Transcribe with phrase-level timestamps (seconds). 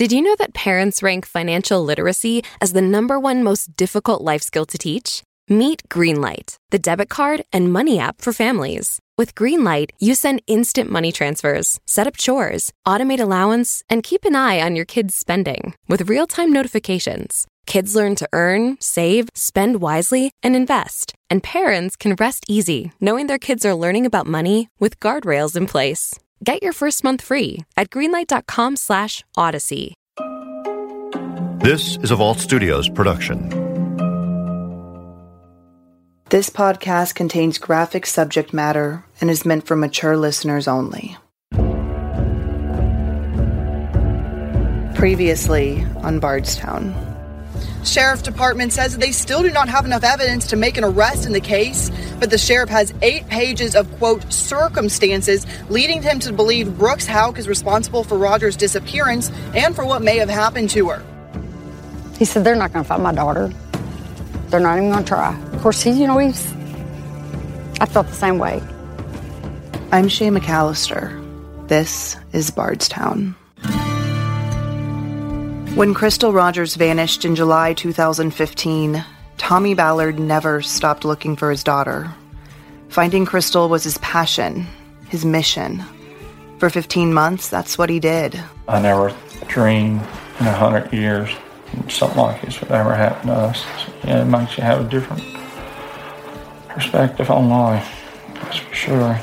[0.00, 4.40] Did you know that parents rank financial literacy as the number one most difficult life
[4.40, 5.22] skill to teach?
[5.46, 8.98] Meet Greenlight, the debit card and money app for families.
[9.18, 14.34] With Greenlight, you send instant money transfers, set up chores, automate allowance, and keep an
[14.34, 17.46] eye on your kids' spending with real time notifications.
[17.66, 21.12] Kids learn to earn, save, spend wisely, and invest.
[21.28, 25.66] And parents can rest easy knowing their kids are learning about money with guardrails in
[25.66, 26.18] place.
[26.42, 29.94] Get your first month free at greenlight.com slash odyssey.
[31.58, 33.50] This is a Vault Studios production.
[36.30, 41.18] This podcast contains graphic subject matter and is meant for mature listeners only.
[44.94, 47.09] Previously on Bardstown.
[47.84, 51.32] Sheriff Department says they still do not have enough evidence to make an arrest in
[51.32, 56.76] the case, but the sheriff has eight pages of quote circumstances leading him to believe
[56.76, 61.02] Brooks Houck is responsible for Rogers' disappearance and for what may have happened to her.
[62.18, 63.50] He said they're not going to find my daughter.
[64.48, 65.38] They're not even going to try.
[65.52, 66.52] Of course, he, you know, he's.
[67.80, 68.62] I felt the same way.
[69.90, 71.16] I'm Shay McAllister.
[71.68, 73.34] This is Bardstown.
[75.80, 79.02] When Crystal Rogers vanished in July 2015,
[79.38, 82.12] Tommy Ballard never stopped looking for his daughter.
[82.90, 84.66] Finding Crystal was his passion,
[85.08, 85.82] his mission.
[86.58, 88.38] For 15 months, that's what he did.
[88.68, 89.16] I never
[89.48, 90.02] dreamed
[90.38, 91.30] in a hundred years
[91.88, 93.64] something like this would ever happen to us.
[94.04, 95.22] Yeah, it makes you have a different
[96.68, 97.90] perspective on life,
[98.34, 99.18] that's for sure.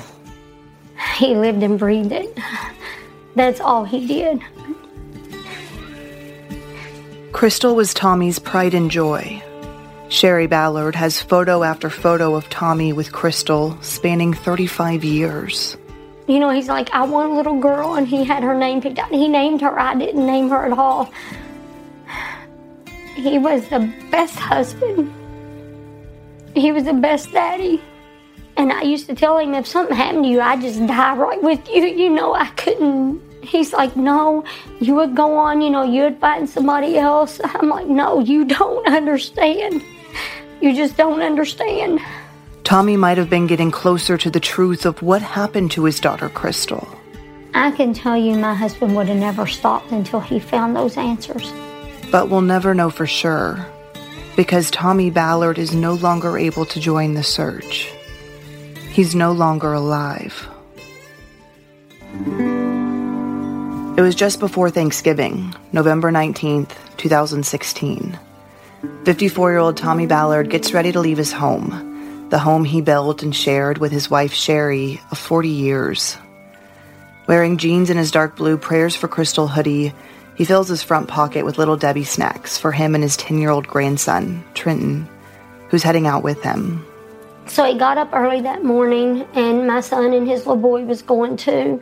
[1.18, 2.36] He lived and breathed it.
[3.36, 4.42] That's all he did.
[7.38, 9.44] Crystal was Tommy's pride and joy.
[10.10, 15.78] Sherry Ballard has photo after photo of Tommy with Crystal spanning 35 years.
[16.28, 18.98] You know, he's like, I want a little girl, and he had her name picked
[18.98, 19.12] out.
[19.12, 19.80] He named her.
[19.80, 21.12] I didn't name her at all.
[23.14, 25.14] He was the best husband.
[26.56, 27.84] He was the best daddy.
[28.58, 31.44] And I used to tell him, if something happened to you, I'd just die right
[31.44, 31.86] with you.
[31.86, 33.22] You know, I couldn't.
[33.48, 34.44] He's like, no,
[34.80, 37.40] you would go on, you know, you would find somebody else.
[37.44, 39.84] I'm like, no, you don't understand.
[40.62, 42.00] You just don't understand.
[42.64, 46.28] Tommy might have been getting closer to the truth of what happened to his daughter,
[46.28, 46.88] Crystal.
[47.54, 51.52] I can tell you my husband would have never stopped until he found those answers.
[52.12, 53.66] But we'll never know for sure
[54.36, 57.92] because Tommy Ballard is no longer able to join the search.
[58.92, 60.48] He's no longer alive.
[63.98, 68.20] It was just before Thanksgiving, November 19th, 2016.
[69.06, 73.24] 54 year old Tommy Ballard gets ready to leave his home, the home he built
[73.24, 76.16] and shared with his wife Sherry of 40 years.
[77.28, 79.92] Wearing jeans and his dark blue Prayers for Crystal hoodie,
[80.36, 83.50] he fills his front pocket with little Debbie snacks for him and his 10 year
[83.50, 85.10] old grandson, Trenton,
[85.70, 86.86] who's heading out with him.
[87.48, 91.02] So he got up early that morning, and my son and his little boy was
[91.02, 91.82] going to.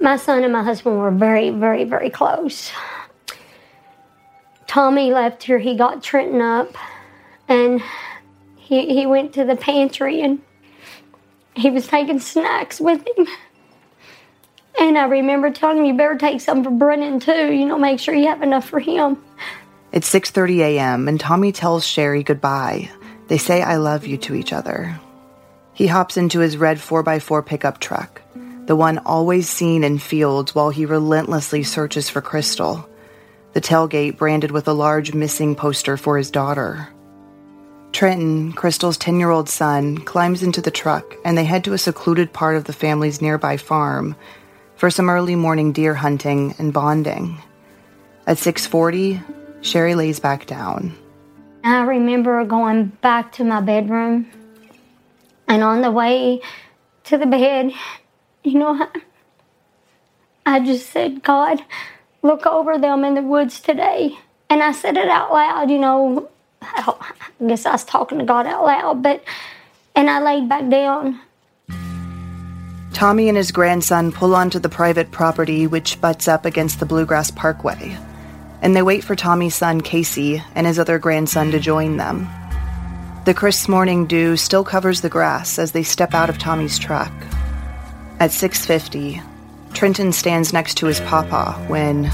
[0.00, 2.72] My son and my husband were very, very, very close.
[4.66, 6.74] Tommy left here, he got Trenton up,
[7.48, 7.82] and
[8.56, 10.40] he, he went to the pantry and
[11.54, 13.26] he was taking snacks with him.
[14.78, 18.00] And I remember telling him, you better take some for Brennan too, you know, make
[18.00, 19.22] sure you have enough for him.
[19.92, 21.08] It's 6:30 a.m.
[21.08, 22.90] and Tommy tells Sherry goodbye.
[23.26, 24.98] They say I love you to each other.
[25.74, 28.19] He hops into his red 4x4 pickup truck
[28.70, 32.88] the one always seen in fields while he relentlessly searches for Crystal,
[33.52, 36.88] the tailgate branded with a large missing poster for his daughter.
[37.90, 41.78] Trenton, Crystal's 10 year old son, climbs into the truck and they head to a
[41.78, 44.14] secluded part of the family's nearby farm
[44.76, 47.38] for some early morning deer hunting and bonding.
[48.24, 49.20] At 6:40,
[49.62, 50.94] Sherry lays back down.
[51.64, 54.30] I remember going back to my bedroom
[55.48, 56.40] and on the way
[57.06, 57.72] to the bed,
[58.44, 58.88] you know, I,
[60.46, 61.62] I just said, God,
[62.22, 64.18] look over them in the woods today.
[64.48, 66.28] And I said it out loud, you know.
[66.62, 69.24] I, I guess I was talking to God out loud, but,
[69.94, 71.20] and I laid back down.
[72.92, 77.30] Tommy and his grandson pull onto the private property which butts up against the Bluegrass
[77.30, 77.96] Parkway,
[78.60, 82.28] and they wait for Tommy's son Casey and his other grandson to join them.
[83.24, 87.12] The crisp morning dew still covers the grass as they step out of Tommy's truck.
[88.20, 89.22] At 6:50,
[89.72, 92.10] Trenton stands next to his papa when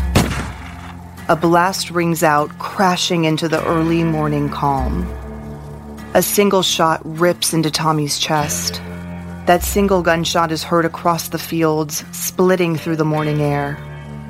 [1.29, 5.05] a blast rings out, crashing into the early morning calm.
[6.14, 8.81] A single shot rips into Tommy's chest.
[9.47, 13.76] That single gunshot is heard across the fields, splitting through the morning air.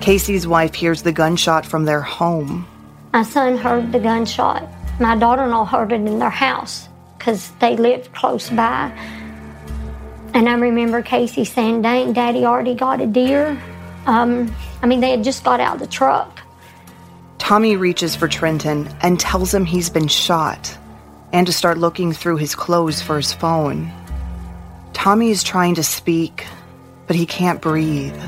[0.00, 2.66] Casey's wife hears the gunshot from their home.
[3.12, 4.66] My son heard the gunshot.
[4.98, 6.88] My daughter in law heard it in their house
[7.18, 8.90] because they lived close by.
[10.36, 13.58] And I remember Casey saying, Dang, Daddy already got a deer.
[14.04, 16.42] Um, I mean, they had just got out of the truck.
[17.38, 20.76] Tommy reaches for Trenton and tells him he's been shot
[21.32, 23.90] and to start looking through his clothes for his phone.
[24.92, 26.46] Tommy is trying to speak,
[27.06, 28.20] but he can't breathe.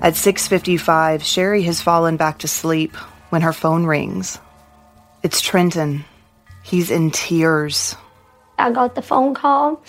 [0.00, 2.94] At 6:55, Sherry has fallen back to sleep
[3.30, 4.38] when her phone rings.
[5.24, 6.04] It's Trenton.
[6.62, 7.96] He's in tears.
[8.60, 9.82] I got the phone call.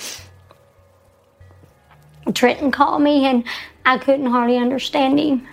[2.33, 3.43] Trenton called me and
[3.85, 5.47] I couldn't hardly understand him.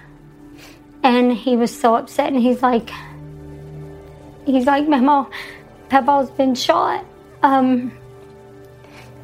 [1.02, 2.90] And he was so upset and he's like
[4.44, 5.28] he's like, Mama,
[5.88, 7.04] Papa's been shot.
[7.42, 7.92] Um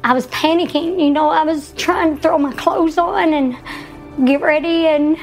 [0.03, 3.57] I was panicking, you know, I was trying to throw my clothes on and
[4.27, 5.17] get ready and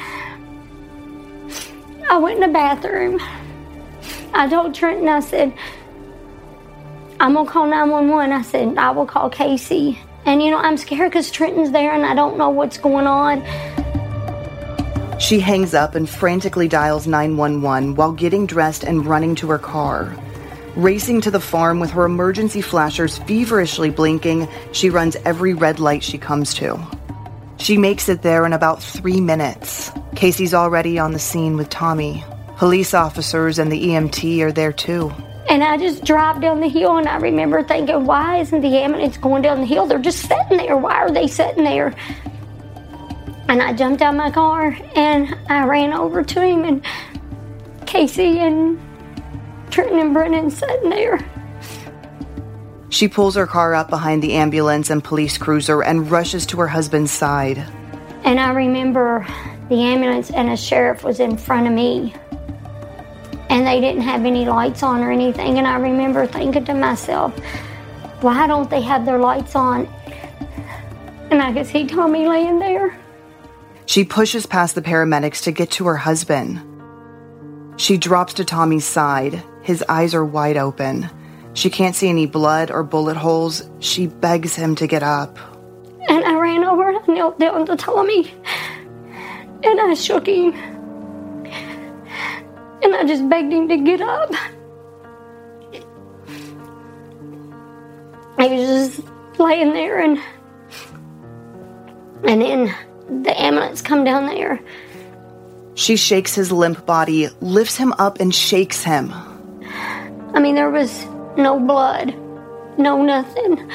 [2.10, 3.20] I went in the bathroom.
[4.32, 5.52] I told Trenton, I said,
[7.20, 8.32] I'm gonna call 911.
[8.32, 10.00] I said, I will call Casey.
[10.24, 13.42] And you know, I'm scared because Trenton's there and I don't know what's going on.
[15.20, 20.16] She hangs up and frantically dials 911 while getting dressed and running to her car.
[20.76, 26.02] Racing to the farm with her emergency flashers feverishly blinking, she runs every red light
[26.02, 26.78] she comes to.
[27.58, 29.90] She makes it there in about three minutes.
[30.16, 32.24] Casey's already on the scene with Tommy.
[32.56, 35.12] Police officers and the EMT are there too.
[35.50, 39.16] And I just drive down the hill, and I remember thinking, why isn't the ambulance
[39.16, 39.84] going down the hill?
[39.84, 40.76] They're just sitting there.
[40.76, 41.92] Why are they sitting there?
[43.48, 46.86] And I jumped out of my car and I ran over to him, and
[47.84, 48.80] Casey and
[49.70, 51.18] Trenton and Brennan sitting there.
[52.90, 56.68] She pulls her car up behind the ambulance and police cruiser and rushes to her
[56.68, 57.58] husband's side.
[58.22, 59.26] And I remember
[59.68, 62.14] the ambulance and a sheriff was in front of me.
[63.50, 65.58] And they didn't have any lights on or anything.
[65.58, 67.36] And I remember thinking to myself,
[68.20, 69.86] why don't they have their lights on?
[71.30, 72.96] And I could see Tommy laying there.
[73.86, 76.60] She pushes past the paramedics to get to her husband.
[77.76, 79.42] She drops to Tommy's side.
[79.62, 81.10] His eyes are wide open.
[81.54, 83.68] She can't see any blood or bullet holes.
[83.80, 85.38] She begs him to get up.
[86.08, 88.32] And I ran over and I knelt down to Tommy.
[89.64, 90.54] And I shook him.
[92.90, 94.34] And I just begged him to get up.
[98.36, 99.08] He was just
[99.38, 100.18] laying there and
[102.24, 104.58] and then the ambulance come down there.
[105.76, 109.12] She shakes his limp body, lifts him up and shakes him.
[110.34, 111.04] I mean there was
[111.36, 112.12] no blood,
[112.76, 113.70] no nothing.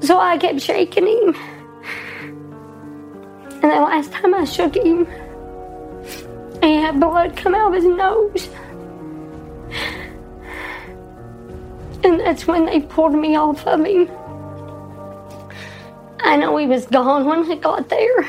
[0.00, 1.36] So I kept shaking him.
[3.62, 5.06] And the last time I shook him,
[6.66, 8.48] he had blood come out of his nose.
[12.04, 14.10] And that's when they pulled me off of him.
[16.20, 18.28] I know he was gone when I got there.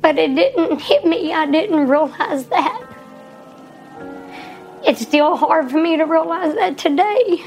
[0.00, 1.32] But it didn't hit me.
[1.32, 2.82] I didn't realize that.
[4.84, 7.42] It's still hard for me to realize that today.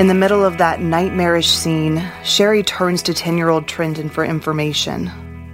[0.00, 4.24] In the middle of that nightmarish scene, Sherry turns to 10 year old Trenton for
[4.24, 5.10] information.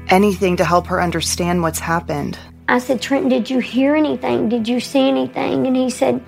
[0.06, 2.38] Anything to help her understand what's happened.
[2.68, 4.48] I said, Trenton, did you hear anything?
[4.48, 5.66] Did you see anything?
[5.66, 6.24] And he said,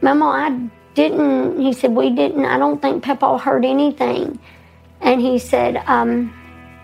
[0.00, 1.58] Mama, I didn't.
[1.58, 2.44] He said, We didn't.
[2.44, 4.38] I don't think Papa heard anything.
[5.00, 6.32] And he said, um,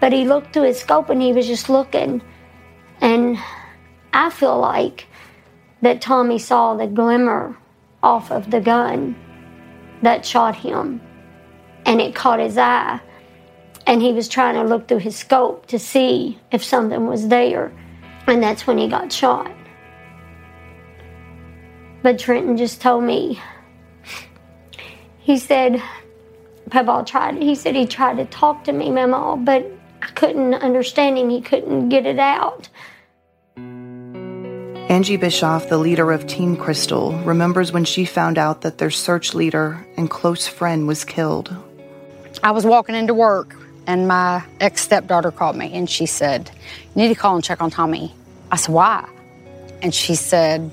[0.00, 2.22] But he looked through his scope and he was just looking.
[3.00, 3.38] And
[4.12, 5.06] I feel like
[5.82, 7.56] that Tommy saw the glimmer
[8.02, 9.14] off of the gun
[10.02, 11.00] that shot him.
[11.86, 13.00] And it caught his eye.
[13.86, 17.72] And he was trying to look through his scope to see if something was there.
[18.26, 19.50] And that's when he got shot.
[22.02, 23.40] But Trenton just told me,
[25.18, 25.82] he said,
[26.70, 29.66] Papa tried, he said he tried to talk to me, Mama, but
[30.02, 31.28] I couldn't understand him.
[31.28, 32.68] He couldn't get it out.
[35.00, 39.32] Angie Bischoff, the leader of Team Crystal, remembers when she found out that their search
[39.32, 41.56] leader and close friend was killed.
[42.42, 46.50] I was walking into work and my ex stepdaughter called me and she said,
[46.94, 48.14] You need to call and check on Tommy.
[48.52, 49.08] I said, Why?
[49.80, 50.70] And she said,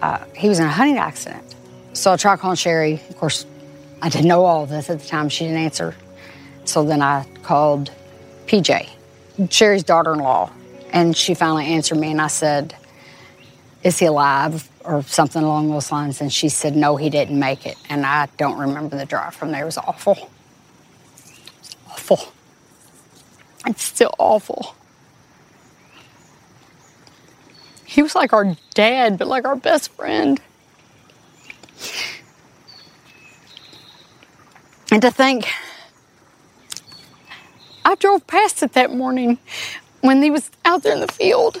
[0.00, 1.56] uh, He was in a hunting accident.
[1.92, 3.02] So I tried calling Sherry.
[3.10, 3.46] Of course,
[4.00, 5.28] I didn't know all this at the time.
[5.28, 5.92] She didn't answer.
[6.66, 7.90] So then I called
[8.46, 8.88] PJ,
[9.50, 10.52] Sherry's daughter in law,
[10.92, 12.76] and she finally answered me and I said,
[13.86, 14.68] Is he alive?
[14.86, 16.20] or something along those lines.
[16.20, 17.76] And she said, No, he didn't make it.
[17.88, 19.62] And I don't remember the drive from there.
[19.62, 20.30] It was awful.
[21.90, 22.32] Awful.
[23.66, 24.74] It's still awful.
[27.84, 30.40] He was like our dad, but like our best friend.
[34.92, 35.48] And to think,
[37.84, 39.38] I drove past it that morning
[40.00, 41.60] when he was out there in the field.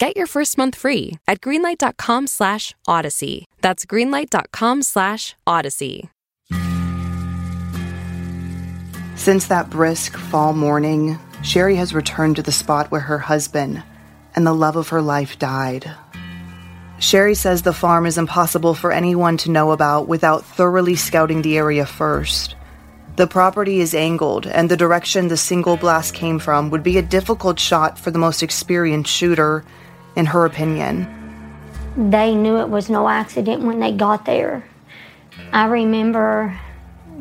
[0.00, 3.44] Get your first month free at greenlight.com slash odyssey.
[3.60, 6.08] That's greenlight.com slash odyssey.
[9.14, 13.82] Since that brisk fall morning, Sherry has returned to the spot where her husband
[14.34, 15.94] and the love of her life died.
[16.98, 21.58] Sherry says the farm is impossible for anyone to know about without thoroughly scouting the
[21.58, 22.54] area first.
[23.16, 27.02] The property is angled, and the direction the single blast came from would be a
[27.02, 29.62] difficult shot for the most experienced shooter,
[30.16, 31.06] in her opinion.
[31.96, 34.64] They knew it was no accident when they got there.
[35.52, 36.58] I remember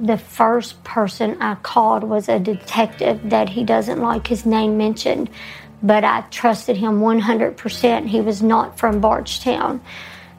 [0.02, 5.30] the first person I called was a detective that he doesn't like his name mentioned,
[5.84, 8.08] but I trusted him 100%.
[8.08, 9.82] He was not from Bardstown.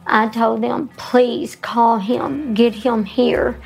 [0.06, 3.60] I told them, please call him, get him here.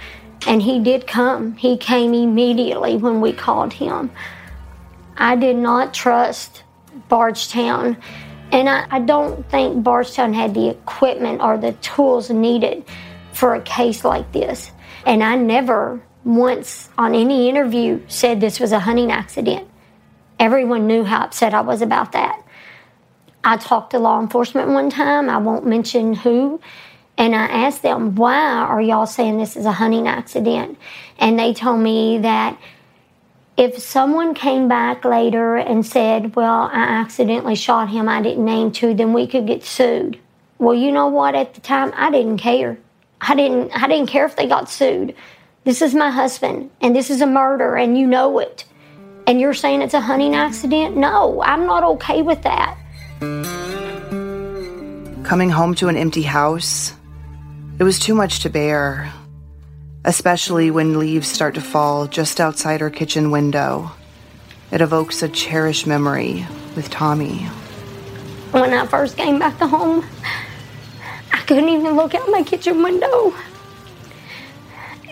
[0.46, 1.54] And he did come.
[1.54, 4.10] He came immediately when we called him.
[5.16, 6.64] I did not trust
[7.08, 7.96] Bardstown.
[8.52, 12.84] And I, I don't think Bardstown had the equipment or the tools needed
[13.32, 14.70] for a case like this.
[15.06, 19.68] And I never once on any interview said this was a hunting accident.
[20.38, 22.42] Everyone knew how upset I was about that.
[23.42, 26.60] I talked to law enforcement one time, I won't mention who,
[27.18, 30.78] and I asked them, why are y'all saying this is a hunting accident?
[31.18, 32.58] And they told me that
[33.56, 38.72] if someone came back later and said, well, I accidentally shot him, I didn't aim
[38.72, 40.18] to, then we could get sued.
[40.58, 41.34] Well, you know what?
[41.34, 42.78] At the time, I didn't care.
[43.20, 45.14] I didn't, I didn't care if they got sued.
[45.64, 48.64] This is my husband, and this is a murder, and you know it.
[49.26, 50.96] And you're saying it's a hunting accident?
[50.96, 52.76] No, I'm not okay with that.
[55.24, 56.92] Coming home to an empty house,
[57.78, 59.10] it was too much to bear,
[60.04, 63.92] especially when leaves start to fall just outside her kitchen window.
[64.70, 66.46] It evokes a cherished memory
[66.76, 67.46] with Tommy.
[68.50, 70.04] When I first came back home,
[71.32, 73.34] I couldn't even look out my kitchen window.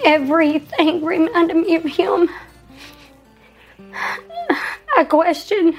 [0.04, 2.28] Everything reminded me of him.
[4.96, 5.74] I questioned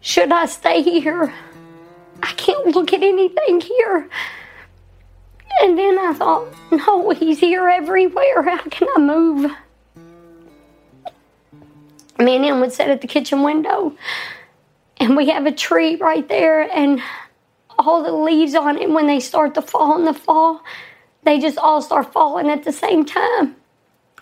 [0.00, 1.34] should I stay here?
[2.22, 4.08] I can't look at anything here.
[5.60, 8.42] And then I thought, no, he's here everywhere.
[8.42, 9.50] How can I move?
[12.18, 13.96] Me and him would sit at the kitchen window,
[14.96, 17.00] and we have a tree right there, and
[17.78, 20.60] all the leaves on it, when they start to fall in the fall,
[21.22, 23.54] they just all start falling at the same time.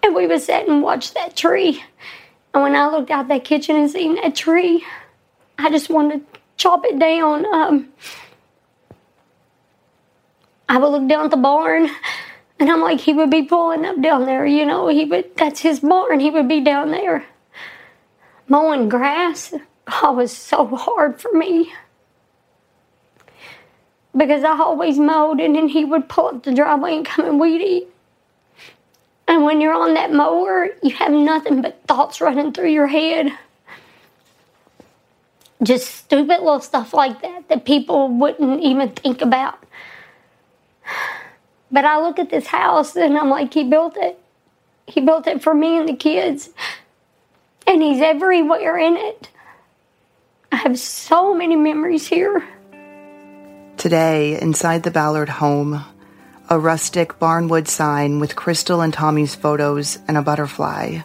[0.02, 1.82] And we would sit and watch that tree.
[2.52, 4.84] And when I looked out that kitchen and seen that tree,
[5.58, 7.46] I just wanted to chop it down.
[7.46, 7.88] Um,
[10.68, 11.88] I would look down at the barn
[12.58, 15.60] and I'm like, he would be pulling up down there, you know, he would, that's
[15.60, 17.24] his barn, he would be down there.
[18.48, 19.54] Mowing grass,
[20.02, 21.72] oh, was so hard for me.
[24.16, 27.38] Because I always mowed and then he would pull up the driveway and come and
[27.38, 27.88] weed eat.
[29.28, 33.32] And when you're on that mower, you have nothing but thoughts running through your head.
[35.62, 39.58] Just stupid little stuff like that that people wouldn't even think about.
[41.70, 44.18] But I look at this house and I'm like, he built it.
[44.86, 46.48] He built it for me and the kids.
[47.66, 49.28] And he's everywhere in it.
[50.52, 52.46] I have so many memories here.
[53.76, 55.84] Today, inside the Ballard home,
[56.48, 61.00] a rustic barnwood sign with Crystal and Tommy's photos and a butterfly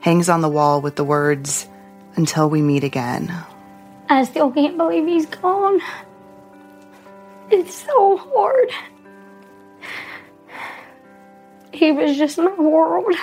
[0.00, 1.68] hangs on the wall with the words,
[2.16, 3.32] Until we meet again.
[4.08, 5.80] I still can't believe he's gone.
[7.50, 8.70] It's so hard.
[11.80, 13.14] He was just my world.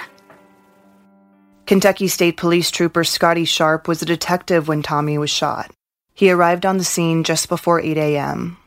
[1.67, 5.69] Kentucky State Police Trooper Scotty Sharp was a detective when Tommy was shot.
[6.15, 8.57] He arrived on the scene just before 8 a.m.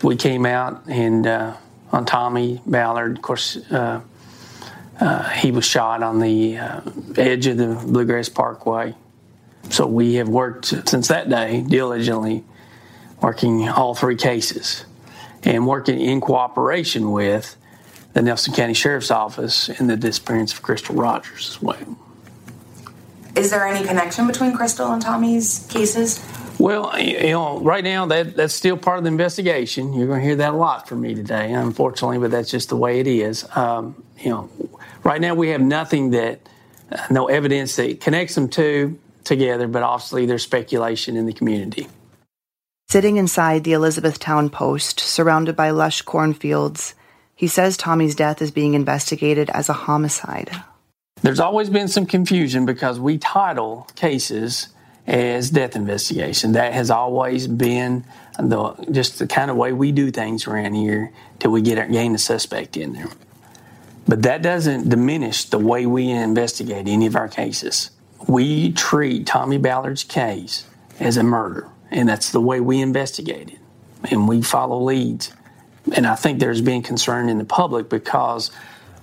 [0.00, 1.56] We came out and uh,
[1.90, 4.02] on Tommy Ballard, of course, uh,
[5.00, 6.80] uh, he was shot on the uh,
[7.16, 8.94] edge of the Bluegrass Parkway.
[9.70, 12.44] So we have worked since that day diligently,
[13.20, 14.84] working all three cases
[15.42, 17.56] and working in cooperation with
[18.12, 21.98] the Nelson County Sheriff's Office in the disappearance of Crystal Rogers as well.
[23.34, 26.24] Is there any connection between Crystal and Tommy's cases?
[26.58, 29.94] Well, you know, right now that that's still part of the investigation.
[29.94, 32.76] You're going to hear that a lot from me today, unfortunately, but that's just the
[32.76, 33.46] way it is.
[33.56, 34.50] Um, you know,
[35.02, 36.46] right now we have nothing that,
[36.90, 41.88] uh, no evidence that connects them two together, but obviously there's speculation in the community.
[42.90, 46.94] Sitting inside the Elizabethtown Post, surrounded by lush cornfields,
[47.42, 50.48] he says Tommy's death is being investigated as a homicide.
[51.22, 54.68] There's always been some confusion because we title cases
[55.08, 56.52] as death investigation.
[56.52, 58.04] That has always been
[58.38, 62.14] the just the kind of way we do things around here till we get gain
[62.14, 63.08] a suspect in there.
[64.06, 67.90] But that doesn't diminish the way we investigate any of our cases.
[68.28, 70.64] We treat Tommy Ballard's case
[71.00, 73.58] as a murder, and that's the way we investigate it.
[74.12, 75.32] And we follow leads.
[75.94, 78.50] And I think there's been concern in the public because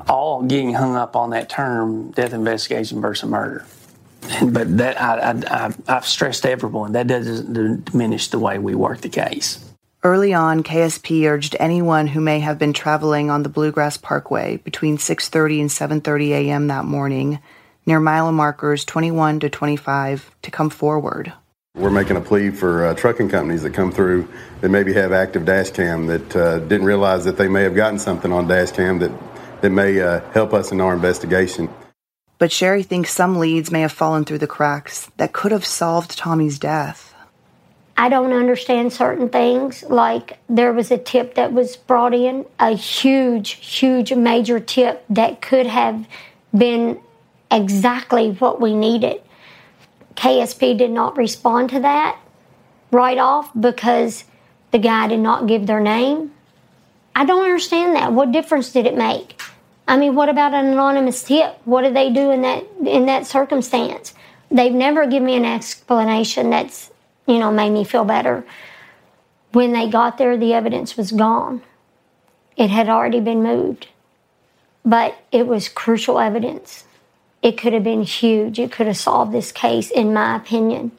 [0.08, 3.66] all getting hung up on that term death investigation versus murder.
[4.44, 9.02] But that I, I, I've stressed to everyone that doesn't diminish the way we work
[9.02, 9.66] the case.
[10.02, 14.98] Early on, KSP urged anyone who may have been traveling on the Bluegrass Parkway between
[14.98, 16.68] 6:30 and 7:30 a.m.
[16.68, 17.40] that morning
[17.86, 21.34] near mile markers 21 to 25 to come forward.
[21.76, 24.28] We're making a plea for uh, trucking companies that come through
[24.62, 28.00] that maybe have active dash cam that uh, didn't realize that they may have gotten
[28.00, 29.12] something on dash cam that,
[29.62, 31.70] that may uh, help us in our investigation.
[32.40, 36.18] But Sherry thinks some leads may have fallen through the cracks that could have solved
[36.18, 37.14] Tommy's death.
[37.96, 39.84] I don't understand certain things.
[39.84, 45.42] Like there was a tip that was brought in, a huge, huge, major tip that
[45.42, 46.08] could have
[46.54, 47.00] been
[47.52, 49.22] exactly what we needed.
[50.20, 52.20] KSP did not respond to that
[52.92, 54.26] right off because
[54.72, 56.34] the guy did not give their name.
[57.16, 58.12] I don't understand that.
[58.12, 59.42] What difference did it make?
[59.88, 61.58] I mean, what about an anonymous tip?
[61.64, 64.14] What did they do in that in that circumstance?
[64.52, 66.92] They've never given me an explanation that's,
[67.26, 68.44] you know, made me feel better.
[69.54, 71.62] When they got there, the evidence was gone.
[72.58, 73.88] It had already been moved.
[74.84, 76.84] But it was crucial evidence.
[77.42, 78.60] It could have been huge.
[78.60, 80.92] It could have solved this case, in my opinion.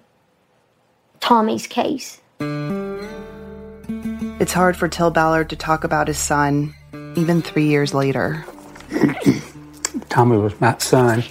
[1.20, 2.20] Tommy's case.
[4.40, 6.74] It's hard for Till Ballard to talk about his son,
[7.14, 8.46] even three years later.
[10.08, 11.22] Tommy was my son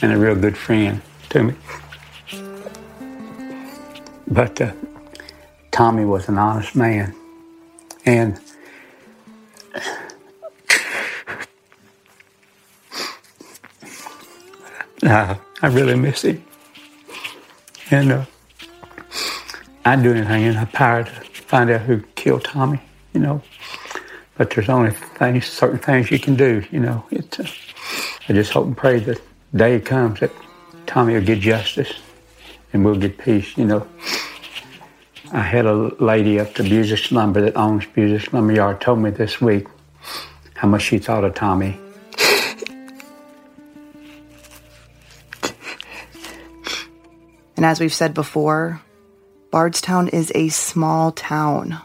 [0.00, 1.54] and a real good friend to me.
[4.28, 4.72] But uh,
[5.72, 7.12] Tommy was an honest man.
[8.06, 8.38] And
[15.04, 16.42] I really miss him.
[17.90, 18.24] And uh,
[19.84, 22.80] I'd do anything in my power to find out who killed Tommy,
[23.12, 23.42] you know.
[24.36, 27.04] But there's only things, certain things you can do, you know.
[27.10, 27.44] It, uh,
[28.28, 29.20] I just hope and pray that
[29.54, 30.32] day comes that
[30.86, 31.92] Tommy will get justice
[32.72, 33.86] and we'll get peace, you know.
[35.32, 39.10] I had a lady up to Busick Lumber that owns Busick Lumber Yard told me
[39.10, 39.66] this week
[40.54, 41.78] how much she thought of Tommy.
[47.64, 48.82] And as we've said before,
[49.50, 51.80] Bardstown is a small town.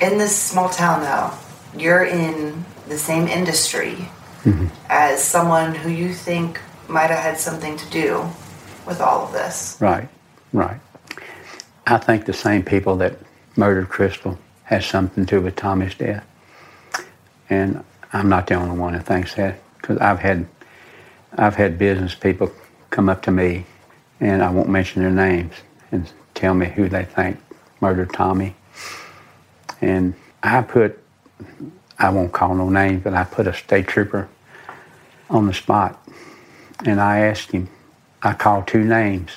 [0.00, 4.08] In this small town, though, you're in the same industry
[4.42, 4.68] mm-hmm.
[4.88, 8.26] as someone who you think might have had something to do
[8.86, 9.76] with all of this.
[9.80, 10.08] Right,
[10.54, 10.80] right.
[11.86, 13.18] I think the same people that
[13.54, 16.24] murdered Crystal has something to do with Tommy's death.
[17.50, 20.46] And I'm not the only one that thinks that because I've had
[21.36, 22.50] I've had business people
[22.88, 23.66] come up to me,
[24.20, 25.54] and I won't mention their names,
[25.92, 27.38] and tell me who they think
[27.80, 28.54] murdered Tommy.
[29.80, 30.98] And I put
[31.98, 34.28] I won't call no names, but I put a state trooper
[35.28, 36.00] on the spot.
[36.84, 37.68] And I asked him,
[38.22, 39.32] I called two names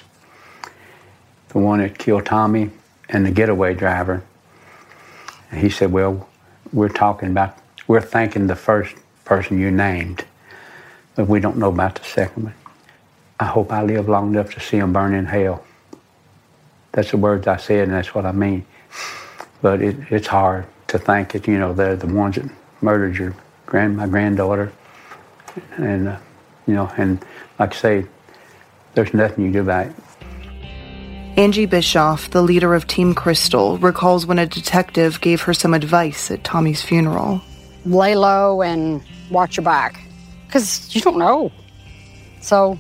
[1.49, 2.69] the one that killed Tommy
[3.09, 4.23] and the getaway driver.
[5.49, 6.29] And he said, Well,
[6.71, 10.23] we're talking about, we're thanking the first person you named,
[11.15, 12.53] but we don't know about the second one.
[13.41, 15.65] I hope I live long enough to see them burn in hell.
[16.91, 18.67] That's the words I said, and that's what I mean.
[19.63, 22.45] But it, it's hard to think that, you know, they're the ones that
[22.81, 24.71] murdered your grand, my granddaughter.
[25.77, 26.17] And, uh,
[26.67, 27.25] you know, and
[27.57, 28.05] like I say,
[28.93, 29.95] there's nothing you can do about it.
[31.35, 36.29] Angie Bischoff, the leader of Team Crystal, recalls when a detective gave her some advice
[36.29, 37.41] at Tommy's funeral.
[37.85, 39.01] Lay low and
[39.31, 39.99] watch your back,
[40.45, 41.51] because you don't know.
[42.41, 42.77] So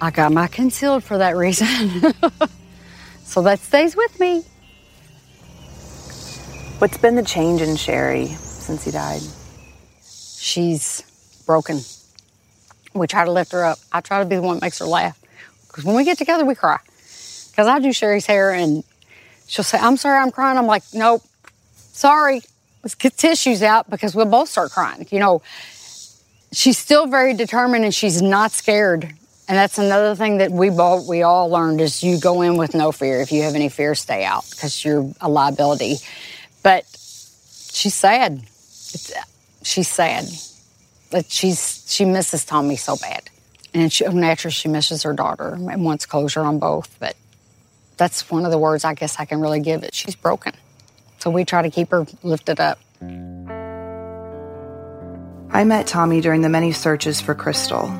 [0.00, 1.66] I got my concealed for that reason.
[3.24, 4.44] so that stays with me.
[6.78, 9.22] What's been the change in Sherry since he died?
[10.02, 11.02] She's
[11.46, 11.80] broken.
[12.92, 13.78] We try to lift her up.
[13.92, 15.18] I try to be the one that makes her laugh.
[15.68, 16.78] Because when we get together, we cry.
[17.50, 18.84] Because I do Sherry's hair and
[19.46, 20.58] she'll say, I'm sorry, I'm crying.
[20.58, 21.22] I'm like, nope,
[21.76, 22.42] sorry.
[22.82, 25.06] Let's get tissues out because we'll both start crying.
[25.10, 25.42] You know,
[26.52, 29.14] she's still very determined and she's not scared.
[29.46, 32.74] And that's another thing that we both we all learned is you go in with
[32.74, 33.20] no fear.
[33.20, 35.96] If you have any fear, stay out because you're a liability.
[36.62, 36.84] But
[37.70, 38.42] she's sad.
[38.42, 39.12] It's,
[39.62, 40.24] she's sad.
[41.10, 43.28] But she's she misses Tommy so bad,
[43.74, 46.96] and she, naturally she misses her daughter and wants closure on both.
[46.98, 47.14] But
[47.98, 49.94] that's one of the words I guess I can really give it.
[49.94, 50.54] She's broken,
[51.18, 52.78] so we try to keep her lifted up.
[55.52, 57.92] I met Tommy during the many searches for Crystal.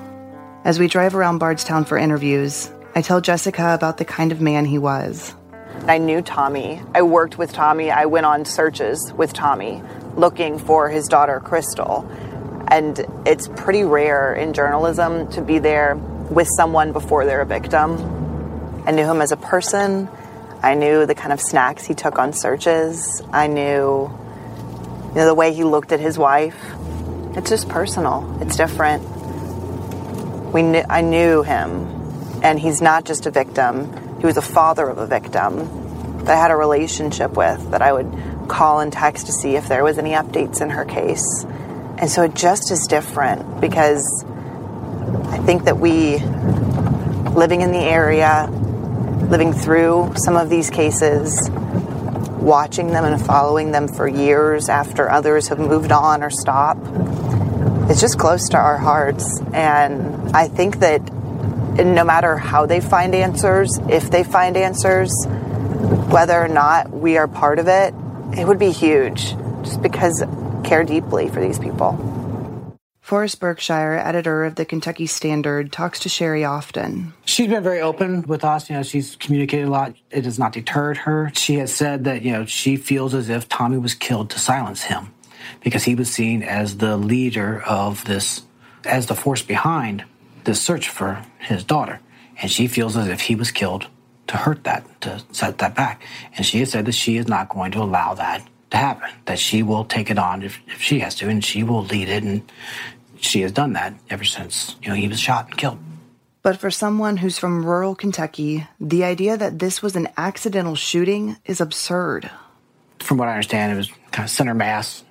[0.64, 4.64] As we drive around Bardstown for interviews, I tell Jessica about the kind of man
[4.64, 5.34] he was.
[5.86, 6.80] I knew Tommy.
[6.94, 7.90] I worked with Tommy.
[7.90, 9.82] I went on searches with Tommy
[10.16, 12.10] looking for his daughter, Crystal.
[12.68, 17.98] And it's pretty rare in journalism to be there with someone before they're a victim.
[18.86, 20.08] I knew him as a person.
[20.62, 23.20] I knew the kind of snacks he took on searches.
[23.34, 24.10] I knew,
[25.08, 26.56] you know, the way he looked at his wife.
[27.36, 28.38] It's just personal.
[28.40, 29.06] It's different.
[30.54, 34.20] We knew, I knew him, and he's not just a victim.
[34.20, 35.56] He was a father of a victim
[36.18, 39.66] that I had a relationship with that I would call and text to see if
[39.66, 41.44] there was any updates in her case.
[41.98, 44.24] And so it just is different because
[45.26, 48.46] I think that we, living in the area,
[49.28, 55.48] living through some of these cases, watching them and following them for years after others
[55.48, 56.86] have moved on or stopped,
[57.90, 59.40] it's just close to our hearts.
[59.52, 61.00] And I think that
[61.82, 65.12] no matter how they find answers, if they find answers,
[66.08, 67.94] whether or not we are part of it,
[68.38, 72.10] it would be huge just because I care deeply for these people.
[73.02, 77.12] Forrest Berkshire, editor of the Kentucky Standard, talks to Sherry often.
[77.26, 78.70] She's been very open with us.
[78.70, 79.94] You know, she's communicated a lot.
[80.10, 81.30] It has not deterred her.
[81.34, 84.84] She has said that, you know, she feels as if Tommy was killed to silence
[84.84, 85.13] him
[85.60, 88.42] because he was seen as the leader of this,
[88.84, 90.04] as the force behind
[90.44, 92.00] this search for his daughter.
[92.40, 93.86] And she feels as if he was killed
[94.26, 96.02] to hurt that, to set that back.
[96.36, 99.38] And she has said that she is not going to allow that to happen, that
[99.38, 102.22] she will take it on if, if she has to, and she will lead it.
[102.22, 102.50] And
[103.20, 105.78] she has done that ever since, you know, he was shot and killed.
[106.42, 111.38] But for someone who's from rural Kentucky, the idea that this was an accidental shooting
[111.46, 112.30] is absurd.
[112.98, 115.04] From what I understand, it was kind of center mass.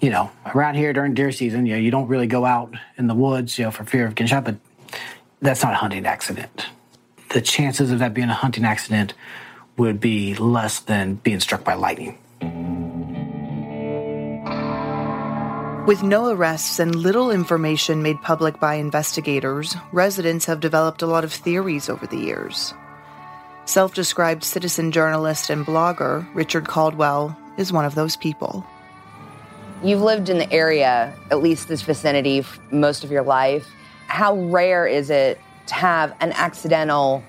[0.00, 3.08] You know, around here during deer season, you know, you don't really go out in
[3.08, 4.56] the woods, you know, for fear of getting shot, but
[5.40, 6.66] that's not a hunting accident.
[7.30, 9.14] The chances of that being a hunting accident
[9.76, 12.18] would be less than being struck by lightning.
[15.86, 21.24] With no arrests and little information made public by investigators, residents have developed a lot
[21.24, 22.74] of theories over the years.
[23.64, 28.66] Self described citizen journalist and blogger Richard Caldwell is one of those people.
[29.82, 33.68] You've lived in the area, at least this vicinity, most of your life.
[34.08, 35.38] How rare is it
[35.68, 37.22] to have an accidental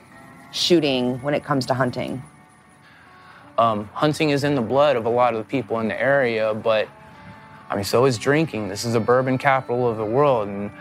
[0.52, 2.24] shooting when it comes to hunting?
[3.60, 6.56] Um, hunting is in the blood of a lot of the people in the area,
[6.56, 6.88] but
[7.70, 8.68] I mean, so is drinking.
[8.68, 10.72] This is a bourbon capital of the world, and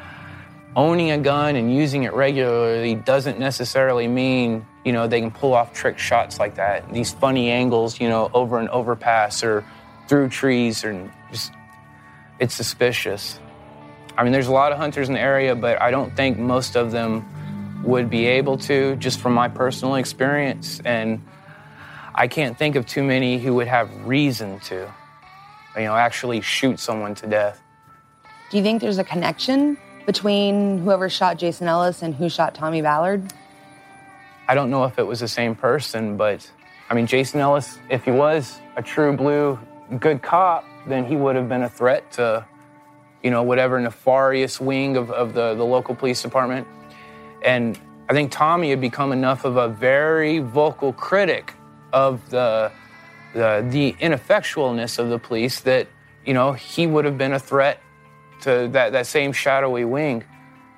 [0.74, 5.52] owning a gun and using it regularly doesn't necessarily mean you know they can pull
[5.52, 6.90] off trick shots like that.
[6.94, 9.66] These funny angles, you know, over an overpass or
[10.06, 11.52] through trees, and just
[12.38, 13.38] it's suspicious.
[14.16, 16.76] I mean, there's a lot of hunters in the area, but I don't think most
[16.76, 17.24] of them
[17.84, 20.80] would be able to, just from my personal experience.
[20.84, 21.24] And
[22.14, 24.92] I can't think of too many who would have reason to,
[25.76, 27.62] you know, actually shoot someone to death.
[28.50, 32.82] Do you think there's a connection between whoever shot Jason Ellis and who shot Tommy
[32.82, 33.32] Ballard?
[34.48, 36.50] I don't know if it was the same person, but
[36.90, 39.58] I mean, Jason Ellis, if he was a true blue
[40.00, 42.46] good cop, then he would have been a threat to,
[43.22, 46.66] you know, whatever nefarious wing of, of the, the local police department.
[47.44, 51.54] And I think Tommy had become enough of a very vocal critic
[51.92, 52.72] of the,
[53.34, 55.88] the, the ineffectualness of the police that,
[56.24, 57.80] you know, he would have been a threat
[58.42, 60.24] to that, that same shadowy wing.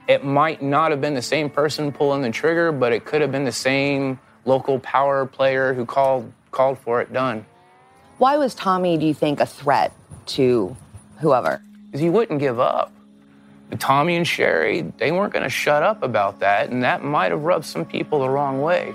[0.08, 3.30] It might not have been the same person pulling the trigger, but it could have
[3.30, 7.46] been the same local power player who called called for it done.
[8.18, 9.92] Why was Tommy, do you think, a threat
[10.26, 10.76] to
[11.18, 11.62] whoever?
[11.86, 12.92] Because he wouldn't give up.
[13.68, 17.30] But Tommy and Sherry, they weren't going to shut up about that, and that might
[17.30, 18.94] have rubbed some people the wrong way.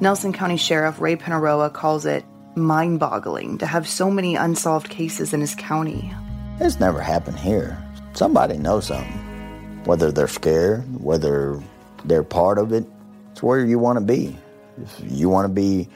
[0.00, 5.32] Nelson County Sheriff Ray Pineiroa calls it mind boggling to have so many unsolved cases
[5.32, 6.12] in his county.
[6.60, 7.82] It's never happened here.
[8.12, 9.84] Somebody knows something.
[9.84, 11.62] Whether they're scared, whether
[12.04, 12.84] they're part of it,
[13.32, 14.36] it's where you want to be.
[14.82, 15.88] If you want to be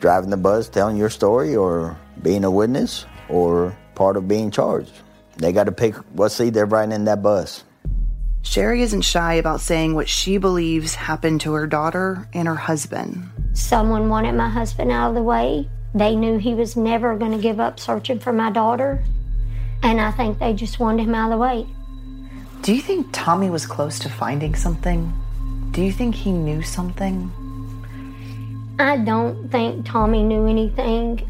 [0.00, 4.90] driving the bus telling your story or being a witness or part of being charged.
[5.36, 7.62] They got to pick what seat they're riding in that bus.
[8.42, 13.30] Sherry isn't shy about saying what she believes happened to her daughter and her husband.
[13.52, 15.68] Someone wanted my husband out of the way.
[15.94, 19.02] They knew he was never going to give up searching for my daughter.
[19.82, 21.66] And I think they just wanted him out of the way.
[22.62, 25.12] Do you think Tommy was close to finding something?
[25.70, 27.30] Do you think he knew something?
[28.78, 31.28] I don't think Tommy knew anything,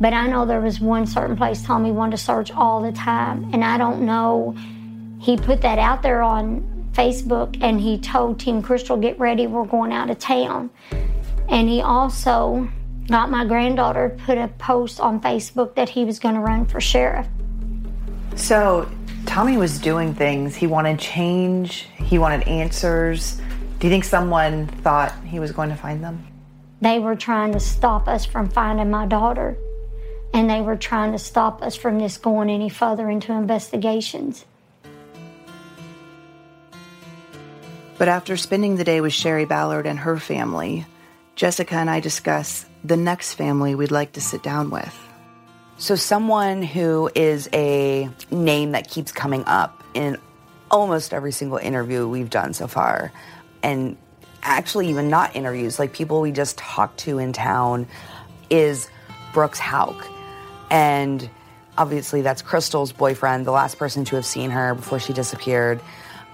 [0.00, 3.50] but I know there was one certain place Tommy wanted to search all the time,
[3.52, 4.56] and I don't know.
[5.20, 9.64] He put that out there on Facebook and he told Team Crystal, Get ready, we're
[9.64, 10.70] going out of town.
[11.48, 12.68] And he also
[13.08, 16.80] got my granddaughter put a post on Facebook that he was going to run for
[16.80, 17.26] sheriff.
[18.36, 18.88] So,
[19.26, 20.54] Tommy was doing things.
[20.54, 23.40] He wanted change, he wanted answers.
[23.78, 26.24] Do you think someone thought he was going to find them?
[26.80, 29.56] They were trying to stop us from finding my daughter,
[30.34, 34.44] and they were trying to stop us from this going any further into investigations.
[37.96, 40.84] But after spending the day with Sherry Ballard and her family,
[41.36, 44.94] Jessica and I discuss the next family we'd like to sit down with.
[45.78, 50.18] So, someone who is a name that keeps coming up in
[50.70, 53.12] almost every single interview we've done so far,
[53.62, 53.96] and
[54.42, 57.86] actually, even not interviews, like people we just talked to in town,
[58.50, 58.88] is
[59.32, 60.13] Brooks Houck.
[60.74, 61.30] And
[61.78, 65.80] obviously, that's Crystal's boyfriend, the last person to have seen her before she disappeared.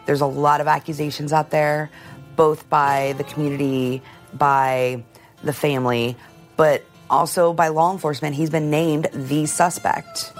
[0.06, 1.90] There's a lot of accusations out there,
[2.36, 4.00] both by the community,
[4.32, 5.04] by
[5.44, 6.16] the family,
[6.56, 8.34] but also by law enforcement.
[8.34, 10.32] He's been named the suspect.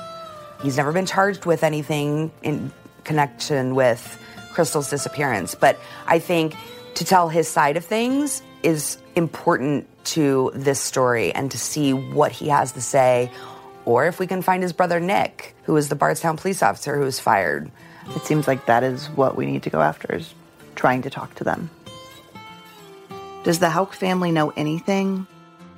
[0.63, 2.73] He's never been charged with anything in
[3.05, 4.19] connection with
[4.55, 6.55] Crystal's disappearance, but I think
[6.95, 12.33] to tell his side of things is important to this story and to see what
[12.33, 13.31] he has to say,
[13.85, 17.03] or if we can find his brother Nick, who was the Bardstown police officer who
[17.03, 17.71] was fired.
[18.15, 20.35] It seems like that is what we need to go after is
[20.75, 21.71] trying to talk to them.
[23.45, 25.27] Does the Houck family know anything?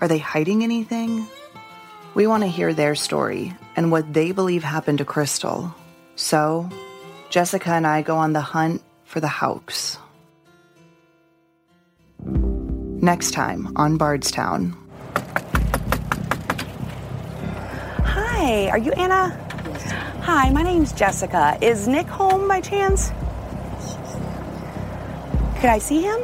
[0.00, 1.26] Are they hiding anything?
[2.14, 5.74] We want to hear their story and what they believe happened to Crystal.
[6.16, 6.68] So,
[7.30, 9.96] Jessica and I go on the hunt for the Houcks.
[12.26, 14.76] Next time on Bardstown.
[18.44, 19.28] Hi, are you Anna?
[20.22, 21.56] Hi, my name's Jessica.
[21.60, 23.12] Is Nick home by chance?
[25.60, 26.18] Could I see him?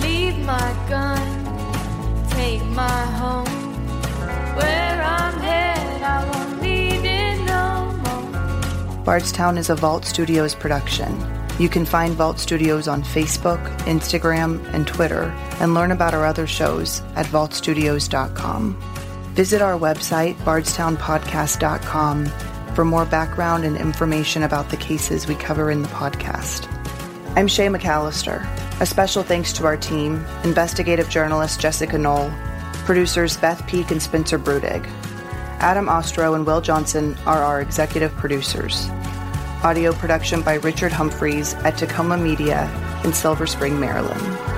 [0.00, 3.46] Leave my gun, take my home.
[4.56, 9.04] Where I'm headed, I won't need it no more.
[9.04, 11.14] Bardstown is a Vault Studios production.
[11.60, 16.48] You can find Vault Studios on Facebook, Instagram, and Twitter, and learn about our other
[16.48, 18.93] shows at vaultstudios.com.
[19.34, 22.26] Visit our website, bardstownpodcast.com,
[22.76, 26.68] for more background and information about the cases we cover in the podcast.
[27.34, 28.46] I'm Shay McAllister.
[28.80, 32.30] A special thanks to our team investigative journalist Jessica Noll,
[32.84, 34.86] producers Beth Peak and Spencer Brudig.
[35.58, 38.88] Adam Ostro and Will Johnson are our executive producers.
[39.64, 42.70] Audio production by Richard Humphreys at Tacoma Media
[43.02, 44.53] in Silver Spring, Maryland.